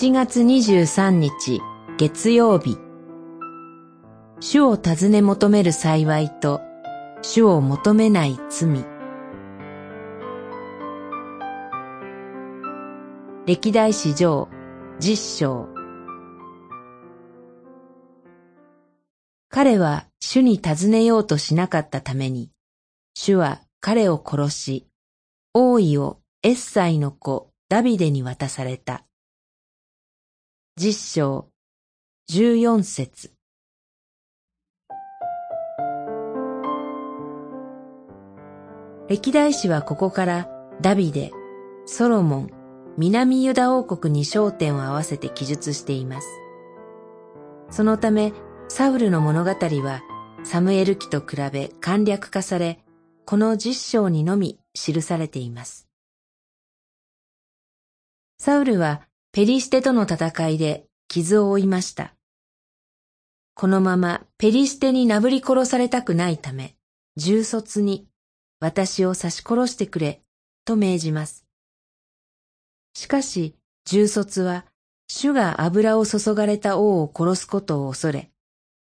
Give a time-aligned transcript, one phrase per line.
[0.00, 1.60] 7月23日
[1.96, 2.78] 月曜日。
[4.38, 6.60] 主を尋ね求める幸いと
[7.20, 8.84] 主を求めない罪。
[13.46, 14.48] 歴代史上
[15.00, 15.66] 実章。
[19.48, 22.52] 彼は主に尋ねようとしなかったために
[23.14, 24.86] 主は彼を殺し
[25.54, 29.07] 王位をエッサイの子ダビデに渡された。
[30.80, 31.48] 実章
[32.28, 33.32] 十四節
[39.08, 40.48] 歴代史はここから
[40.80, 41.32] ダビデ、
[41.84, 42.50] ソロモン、
[42.96, 46.28] 南ユダ王国に焦点を合わせて記述しています。
[47.70, 48.32] そのため、
[48.68, 50.00] サウルの物語は
[50.44, 52.78] サムエル記と比べ簡略化され、
[53.26, 55.88] この実章にのみ記されています。
[58.38, 62.14] サウルはペリシテとの戦いで傷を負いました。
[63.54, 66.76] このままペリシテになぶり殺されたくないため、
[67.16, 68.06] 重卒に
[68.60, 70.22] 私を刺し殺してくれ
[70.64, 71.44] と命じます。
[72.94, 74.64] しかし、重卒は
[75.08, 78.30] 主が油を注がれた王を殺すことを恐れ、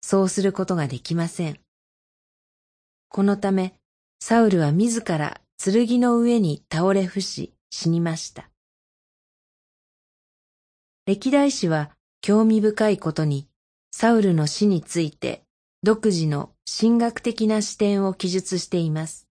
[0.00, 1.58] そうすることができません。
[3.08, 3.74] このため、
[4.20, 8.50] サウルは自ら剣の上に倒れ伏し死にました。
[11.06, 13.46] 歴代史は興味深いことに、
[13.92, 15.44] サウルの死について
[15.84, 19.28] 独自の神学的な視点を記述しています。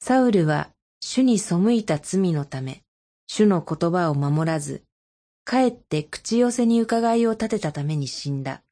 [0.00, 2.82] サウルは主に背いた罪のため、
[3.26, 4.82] 主の言葉を守らず、
[5.44, 8.62] かえって口寄せに伺いを立てたために死んだ。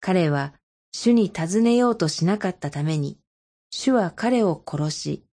[0.00, 0.52] 彼は
[0.92, 3.16] 主に尋ねようとしなかったために、
[3.70, 5.24] 主は彼を殺し、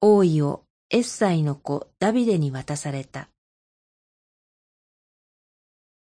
[0.00, 3.31] 王位をエッサイの子ダビデに渡された。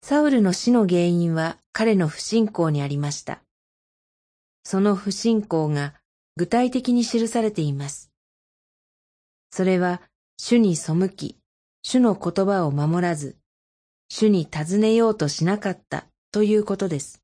[0.09, 3.41] サウルの死の原因は彼の不信仰にありました。
[4.63, 5.95] その不信仰が
[6.37, 8.09] 具体的に記されています。
[9.51, 10.01] それは
[10.37, 11.37] 主に背き、
[11.81, 13.35] 主の言葉を守らず、
[14.07, 17.21] 主に尋ねようとしなかったということです。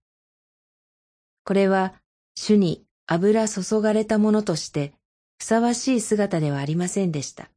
[1.46, 1.94] これは
[2.36, 4.92] 主に油注がれたものとして
[5.40, 7.50] ふさわしい姿ではありませんでした。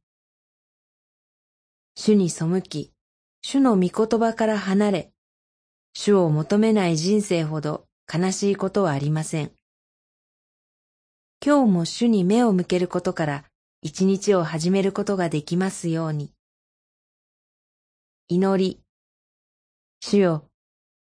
[1.95, 2.93] 主に背き、
[3.41, 5.11] 主の御言葉から離れ、
[5.99, 9.49] 主を求めない人生ほど悲しいことはありません。
[11.43, 13.45] 今日も主に目を向けることから
[13.81, 16.29] 一日を始めることができますように。
[18.27, 18.79] 祈り。
[19.99, 20.45] 主よ、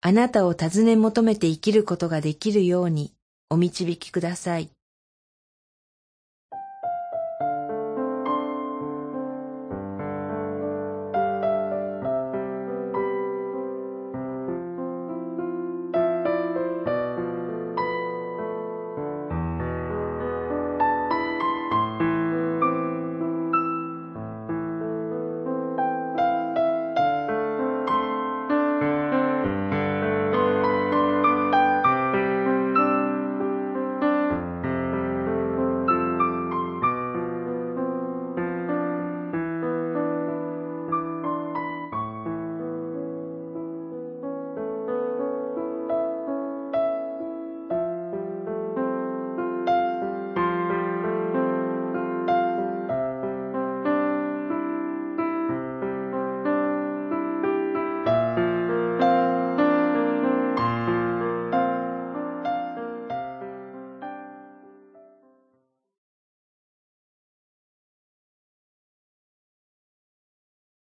[0.00, 3.14] あなたを尋ね求めて生きることができるように
[3.48, 4.70] お導きください。